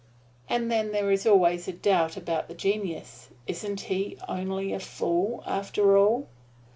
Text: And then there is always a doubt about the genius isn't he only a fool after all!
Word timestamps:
And 0.49 0.71
then 0.71 0.93
there 0.93 1.11
is 1.11 1.27
always 1.27 1.67
a 1.67 1.71
doubt 1.71 2.17
about 2.17 2.47
the 2.47 2.55
genius 2.55 3.29
isn't 3.45 3.81
he 3.81 4.17
only 4.27 4.73
a 4.73 4.79
fool 4.79 5.43
after 5.45 5.95
all! 5.95 6.27